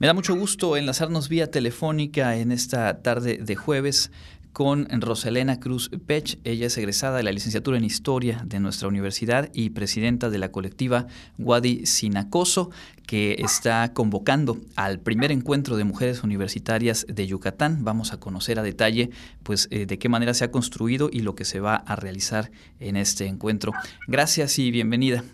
[0.00, 4.10] Me da mucho gusto enlazarnos vía telefónica en esta tarde de jueves
[4.54, 6.38] con Roselena Cruz Pech.
[6.42, 10.50] Ella es egresada de la licenciatura en Historia de nuestra universidad y presidenta de la
[10.50, 11.06] colectiva
[11.38, 12.70] Wadi Sinacoso,
[13.06, 17.84] que está convocando al primer encuentro de mujeres universitarias de Yucatán.
[17.84, 19.10] Vamos a conocer a detalle
[19.42, 22.50] pues, eh, de qué manera se ha construido y lo que se va a realizar
[22.78, 23.74] en este encuentro.
[24.08, 25.24] Gracias y bienvenida.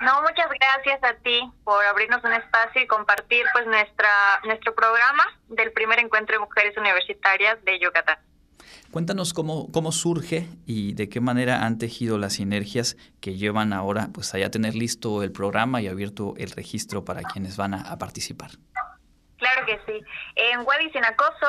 [0.00, 4.08] No, muchas gracias a ti por abrirnos un espacio y compartir pues nuestra
[4.44, 8.18] nuestro programa del primer encuentro de mujeres universitarias de Yucatán.
[8.92, 14.08] Cuéntanos cómo, cómo surge y de qué manera han tejido las sinergias que llevan ahora
[14.14, 18.52] pues a tener listo el programa y abierto el registro para quienes van a participar.
[19.68, 20.02] Que sí.
[20.34, 21.46] En Wadi Sin Acoso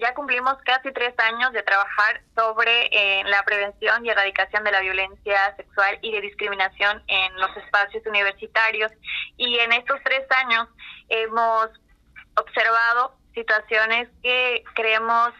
[0.00, 4.80] ya cumplimos casi tres años de trabajar sobre eh, la prevención y erradicación de la
[4.80, 8.90] violencia sexual y de discriminación en los espacios universitarios.
[9.36, 10.66] Y en estos tres años
[11.08, 11.68] hemos
[12.34, 15.32] observado situaciones que creemos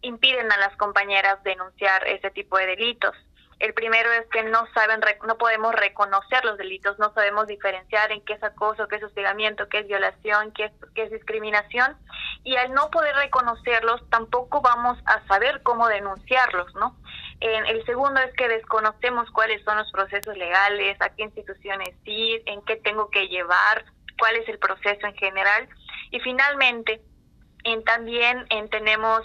[0.00, 3.14] impiden a las compañeras denunciar ese tipo de delitos.
[3.58, 8.24] El primero es que no saben, no podemos reconocer los delitos, no sabemos diferenciar en
[8.24, 11.96] qué es acoso, qué es hostigamiento, qué es violación, qué es, discriminación.
[12.44, 16.96] Y al no poder reconocerlos, tampoco vamos a saber cómo denunciarlos, ¿no?
[17.40, 22.60] el segundo es que desconocemos cuáles son los procesos legales, a qué instituciones ir, en
[22.62, 23.84] qué tengo que llevar,
[24.18, 25.68] cuál es el proceso en general.
[26.10, 27.00] Y finalmente,
[27.64, 29.22] en, también en, tenemos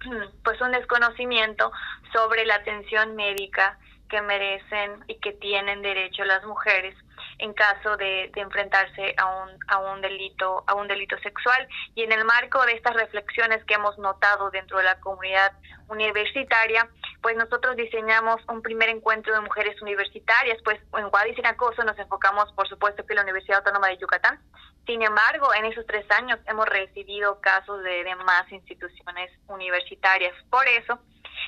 [0.44, 1.72] pues un desconocimiento
[2.14, 6.94] sobre la atención médica que merecen y que tienen derecho las mujeres
[7.38, 11.66] en caso de, enfrentarse a un, a un delito a un delito sexual.
[11.96, 15.52] Y en el marco de estas reflexiones que hemos notado dentro de la comunidad
[15.88, 16.88] universitaria
[17.24, 20.58] pues nosotros diseñamos un primer encuentro de mujeres universitarias.
[20.62, 24.38] Pues en Guadix Acoso nos enfocamos por supuesto que la Universidad Autónoma de Yucatán.
[24.86, 30.34] Sin embargo en esos tres años hemos recibido casos de demás instituciones universitarias.
[30.50, 30.98] Por eso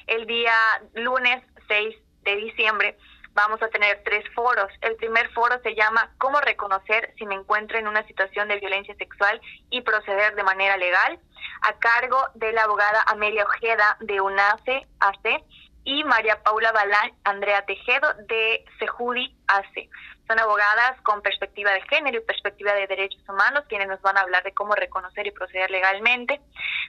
[0.06, 0.54] el día
[0.94, 2.96] lunes 6 de diciembre
[3.34, 4.72] vamos a tener tres foros.
[4.80, 8.94] El primer foro se llama ¿Cómo reconocer si me encuentro en una situación de violencia
[8.96, 11.20] sexual y proceder de manera legal?
[11.62, 15.44] a cargo de la abogada Amelia Ojeda de UNACE AC
[15.84, 19.88] y María Paula Balán Andrea Tejedo de Sejudi AC.
[20.26, 24.22] Son abogadas con perspectiva de género y perspectiva de derechos humanos quienes nos van a
[24.22, 26.40] hablar de cómo reconocer y proceder legalmente.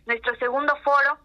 [0.08, 1.20] Nuestro segundo foro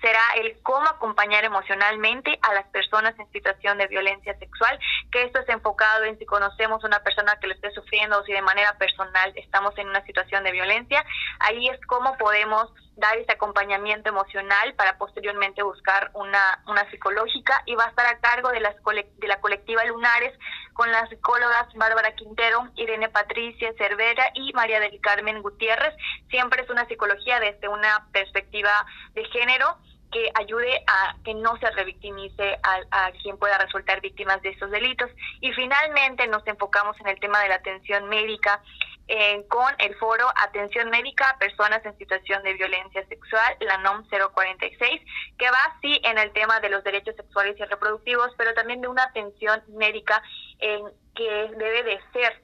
[0.00, 4.78] será el cómo acompañar emocionalmente a las personas en situación de violencia sexual,
[5.10, 8.32] que esto es enfocado en si conocemos una persona que lo esté sufriendo o si
[8.32, 11.04] de manera personal estamos en una situación de violencia,
[11.40, 17.74] ahí es cómo podemos dar ese acompañamiento emocional para posteriormente buscar una, una psicológica y
[17.74, 20.38] va a estar a cargo de, las de la colectiva Lunares
[20.80, 25.94] con las psicólogas Bárbara Quintero, Irene Patricia Cervera y María del Carmen Gutiérrez.
[26.30, 29.76] Siempre es una psicología desde una perspectiva de género
[30.10, 35.10] que ayude a que no se revictimice a, quien pueda resultar víctimas de estos delitos.
[35.42, 38.62] Y finalmente nos enfocamos en el tema de la atención médica
[39.12, 44.06] eh, con el foro Atención Médica a Personas en Situación de Violencia Sexual, la NOM
[44.08, 45.02] 046,
[45.36, 48.86] que va así en el tema de los derechos sexuales y reproductivos, pero también de
[48.86, 50.22] una atención médica
[50.60, 52.42] en que debe de ser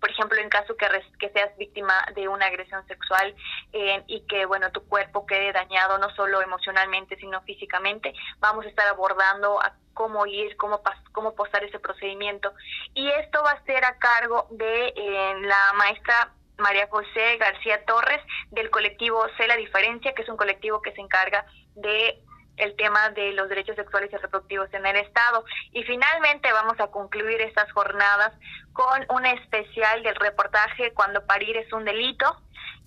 [0.00, 0.86] por ejemplo, en caso que,
[1.18, 3.34] que seas víctima de una agresión sexual
[3.72, 8.68] eh, y que, bueno, tu cuerpo quede dañado no solo emocionalmente, sino físicamente, vamos a
[8.68, 10.80] estar abordando a cómo ir, cómo,
[11.12, 12.52] cómo posar ese procedimiento.
[12.94, 18.20] Y esto va a ser a cargo de eh, la maestra María José García Torres
[18.50, 21.44] del colectivo Sé la Diferencia, que es un colectivo que se encarga
[21.74, 22.22] de
[22.58, 25.44] el tema de los derechos sexuales y reproductivos en el Estado.
[25.72, 28.32] Y finalmente vamos a concluir estas jornadas
[28.72, 32.40] con un especial del reportaje Cuando parir es un delito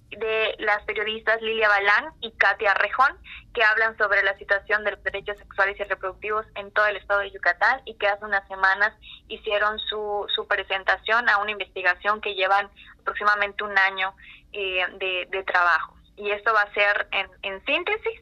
[0.10, 3.18] de las periodistas Lilia Balán y Katia Rejón,
[3.54, 7.22] que hablan sobre la situación de los derechos sexuales y reproductivos en todo el estado
[7.22, 8.94] de Yucatán y que hace unas semanas
[9.28, 12.70] hicieron su, su presentación a una investigación que llevan
[13.02, 14.14] aproximadamente un año
[14.54, 14.86] eh,
[15.30, 15.96] de, trabajo.
[16.18, 18.22] Y esto va a ser en, en síntesis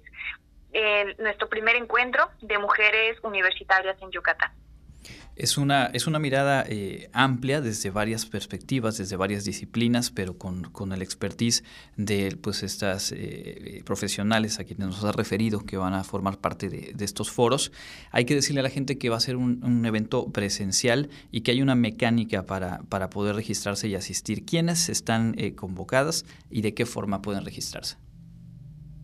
[1.18, 4.52] nuestro primer encuentro de mujeres universitarias en Yucatán.
[5.40, 10.64] Es una, es una mirada eh, amplia desde varias perspectivas, desde varias disciplinas, pero con,
[10.64, 11.64] con el expertise
[11.96, 16.68] de pues, estas eh, profesionales a quienes nos ha referido que van a formar parte
[16.68, 17.72] de, estos foros.
[18.12, 21.52] Hay que decirle a la gente que va a ser un, evento presencial y que
[21.52, 24.46] hay una mecánica para, para poder registrarse y asistir.
[24.46, 27.96] ¿Quiénes están eh, convocadas y de qué forma pueden registrarse?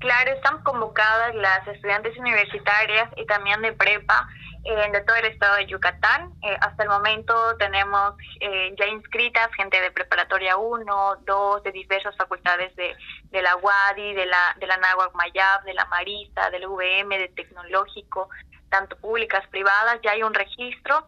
[0.05, 4.29] Claro, están convocadas las estudiantes universitarias y también de prepa
[4.63, 6.31] de todo el estado de Yucatán.
[6.43, 12.15] Eh, hasta el momento tenemos eh, ya inscritas gente de preparatoria 1, 2, de diversas
[12.17, 12.95] facultades de,
[13.31, 17.31] de la UADI, de la, de la Nahuac Mayab, de la Marista, del UVM, de
[17.35, 18.29] Tecnológico,
[18.69, 19.99] tanto públicas, privadas.
[20.03, 21.07] Ya hay un registro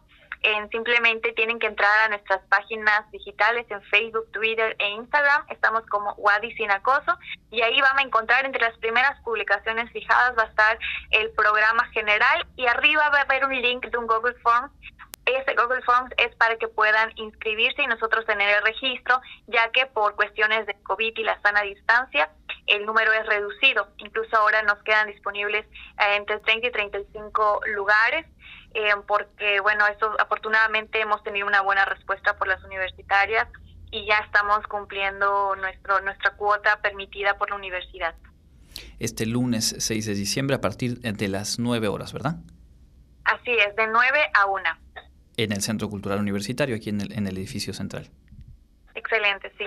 [0.70, 5.44] simplemente tienen que entrar a nuestras páginas digitales en Facebook, Twitter e Instagram.
[5.48, 7.18] Estamos como Wadi Sin Acoso.
[7.50, 10.78] Y ahí van a encontrar entre las primeras publicaciones fijadas va a estar
[11.10, 12.46] el programa general.
[12.56, 14.72] Y arriba va a haber un link de un Google Forms.
[15.26, 19.84] Ese Google Forms es para que puedan inscribirse y nosotros tener el registro, ya que
[19.86, 22.30] por cuestiones de COVID y la sana distancia,
[22.68, 23.88] el número es reducido.
[23.98, 28.26] Incluso ahora nos quedan disponibles eh, entre 30 y 35 lugares
[28.74, 33.48] eh, porque bueno, esto afortunadamente hemos tenido una buena respuesta por las universitarias
[33.90, 38.14] y ya estamos cumpliendo nuestro nuestra cuota permitida por la universidad.
[38.98, 42.36] Este lunes 6 de diciembre a partir de las 9 horas, ¿verdad?
[43.24, 44.62] Así es, de 9 a 1.
[45.38, 48.10] En el Centro Cultural Universitario, aquí en el, en el edificio central.
[48.94, 49.64] Excelente, sí.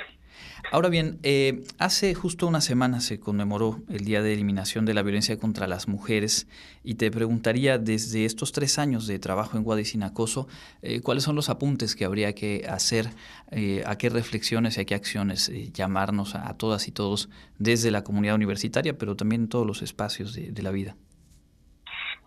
[0.72, 5.04] Ahora bien, eh, hace justo una semana se conmemoró el Día de Eliminación de la
[5.04, 6.48] Violencia contra las Mujeres
[6.84, 10.48] y te preguntaría desde estos tres años de trabajo en Guadicinacoso,
[10.82, 13.10] eh, ¿cuáles son los apuntes que habría que hacer,
[13.52, 17.30] eh, a qué reflexiones y a qué acciones llamarnos a, todas y todos
[17.60, 20.96] desde la comunidad universitaria, pero también en todos los espacios de la vida?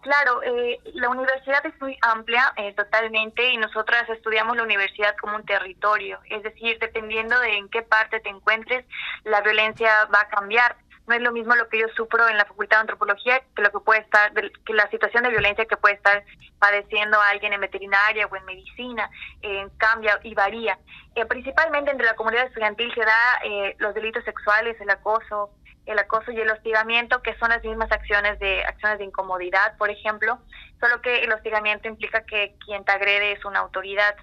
[0.04, 5.36] Claro, eh, la universidad es muy amplia eh, totalmente y nosotras estudiamos la universidad como
[5.36, 8.84] un territorio, es decir, dependiendo de en qué parte te encuentres,
[9.24, 10.76] la violencia va a cambiar.
[11.06, 13.72] No es lo mismo lo que yo sufro en la Facultad de Antropología que lo
[13.72, 16.22] que puede estar, que la situación de violencia que puede estar
[16.58, 19.08] padeciendo alguien en veterinaria o en medicina,
[19.40, 20.78] eh, cambia y varía.
[21.14, 23.40] Eh, principalmente entre la comunidad estudiantil se da
[23.78, 25.50] los delitos sexuales, el acoso,
[25.86, 29.90] el acoso y el hostigamiento, que son las mismas acciones de acciones de incomodidad, por
[29.90, 30.38] ejemplo,
[30.80, 34.14] solo que el hostigamiento implica que quien te agrede es una autoridad.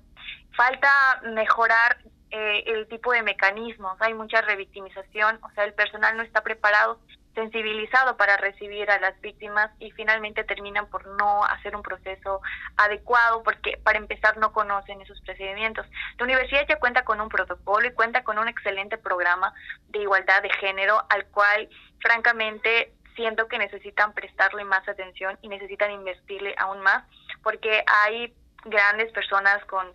[0.56, 1.98] Falta mejorar
[2.32, 7.00] eh, el tipo de mecanismos, hay mucha revictimización, o sea, el personal no está preparado
[7.34, 12.42] sensibilizado para recibir a las víctimas y finalmente terminan por no hacer un proceso
[12.78, 15.86] adecuado porque para empezar no conocen esos procedimientos.
[16.18, 19.54] La universidad ya cuenta con un protocolo y cuenta con un excelente programa
[19.90, 21.70] de igualdad de género al cual
[22.00, 27.04] francamente siento que necesitan prestarle más atención y necesitan invertirle aún más
[27.44, 28.34] porque hay
[28.66, 29.88] grandes personas con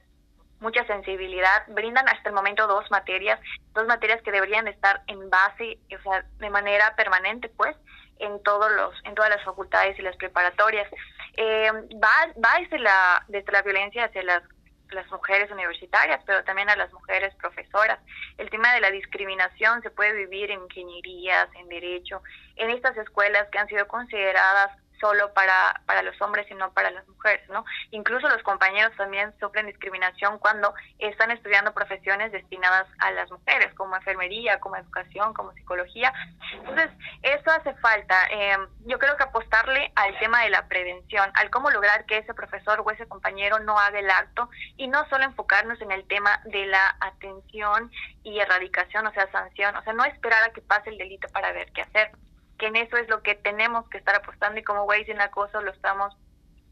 [0.61, 3.39] mucha sensibilidad, brindan hasta el momento dos materias,
[3.75, 7.77] dos materias que deberían estar en base, o sea, de manera permanente, pues,
[8.19, 10.89] en todos los, en todas las facultades y las preparatorias.
[11.37, 11.71] Eh,
[12.03, 14.43] va, va desde la, desde la violencia hacia las
[14.91, 17.99] las mujeres universitarias, pero también a las mujeres profesoras.
[18.39, 22.23] El tema de la discriminación se puede vivir en ingenierías, en derecho,
[22.57, 24.71] en estas escuelas que han sido consideradas
[25.01, 27.65] solo para, para los hombres y no para las mujeres, ¿no?
[27.91, 33.97] Incluso los compañeros también sufren discriminación cuando están estudiando profesiones destinadas a las mujeres, como
[33.97, 36.13] enfermería, como educación, como psicología.
[36.53, 36.91] Entonces,
[37.23, 38.27] eso hace falta.
[38.31, 38.57] Eh,
[38.87, 42.83] yo creo que apostarle al tema de la prevención, al cómo lograr que ese profesor
[42.85, 46.67] o ese compañero no haga el acto y no solo enfocarnos en el tema de
[46.67, 47.91] la atención
[48.23, 51.53] y erradicación, o sea, sanción, o sea, no esperar a que pase el delito para
[51.53, 52.11] ver qué hacer
[52.59, 55.61] que en eso es lo que tenemos que estar apostando y como Waze en acoso
[55.61, 56.17] lo estamos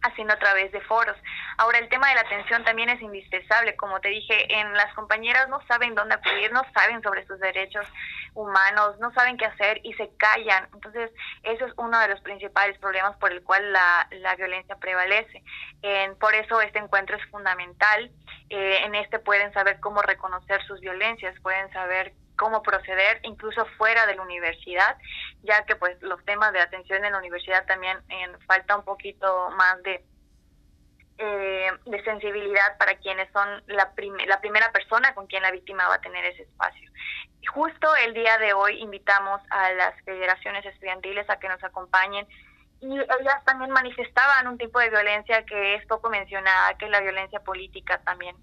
[0.05, 1.17] haciendo a través de foros.
[1.57, 3.75] Ahora, el tema de la atención también es indispensable.
[3.77, 7.87] Como te dije, en las compañeras no saben dónde acudir, no saben sobre sus derechos
[8.35, 10.69] humanos, no saben qué hacer y se callan.
[10.75, 11.11] Entonces,
[11.43, 15.43] eso es uno de los principales problemas por el cual la, la violencia prevalece.
[16.21, 18.11] por eso este encuentro es fundamental.
[18.51, 24.07] Eh, en este pueden saber cómo reconocer sus violencias, pueden saber cómo proceder incluso fuera
[24.07, 24.97] de la universidad,
[25.45, 27.99] ya que pues los temas de atención en la universidad también
[28.47, 30.05] falta un poquito más de
[31.17, 33.93] eh, de sensibilidad para quienes son la,
[34.27, 36.91] la primera persona con quien la víctima va a tener ese espacio.
[37.53, 42.27] Justo el día de hoy invitamos a las federaciones estudiantiles a que nos acompañen
[42.85, 47.01] y ellas también manifestaban un tipo de violencia que es poco mencionada, que es la
[47.01, 48.37] violencia política también.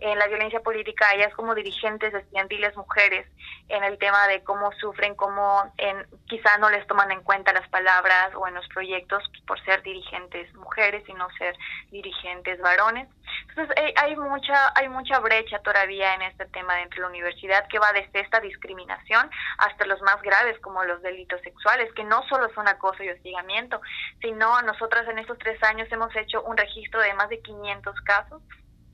[0.00, 3.26] En la violencia política, ellas como dirigentes estudiantiles mujeres,
[3.68, 7.66] en el tema de cómo sufren, cómo en, quizá no les toman en cuenta las
[7.68, 11.56] palabras o en los proyectos por ser dirigentes mujeres y no ser
[11.90, 13.08] dirigentes varones.
[13.48, 17.66] Entonces eh, hay mucha hay mucha brecha todavía en este tema dentro de la universidad
[17.68, 22.22] que va desde esta discriminación hasta los más graves como los delitos sexuales, que no
[22.28, 23.80] solo son acoso y hostigamiento,
[24.20, 28.42] sino nosotras en estos tres años hemos hecho un registro de más de 500 casos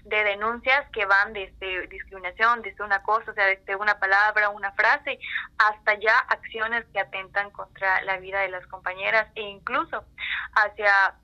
[0.04, 4.72] de denuncias que van desde discriminación, desde una cosa, o sea, desde una palabra, una
[4.72, 5.18] frase,
[5.58, 10.04] hasta ya acciones que atentan contra la vida de las compañeras e incluso
[10.54, 11.14] hacia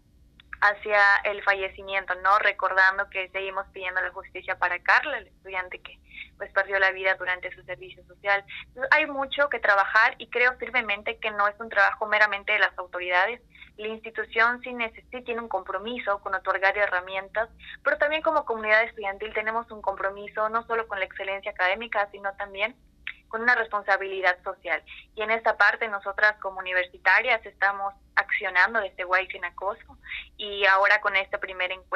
[0.61, 2.37] hacia el fallecimiento, ¿no?
[2.41, 5.99] Recordando que seguimos pidiendo la justicia para Carla, el estudiante que
[6.37, 8.45] pues perdió la vida durante su servicio social.
[8.69, 12.61] Entonces, hay mucho que trabajar y creo firmemente que no es un trabajo meramente de
[12.61, 13.41] las autoridades.
[13.79, 14.77] La institución sí,
[15.11, 17.49] sí tiene un compromiso con otorgar herramientas,
[17.85, 22.35] pero también como comunidad estudiantil tenemos un compromiso no solo con la excelencia académica, sino
[22.35, 22.75] también
[23.29, 24.83] con una responsabilidad social.
[25.15, 29.97] Y en esta parte nosotras como universitarias estamos accionando desde White sin acoso
[30.37, 31.89] y ahora con este primer encuentro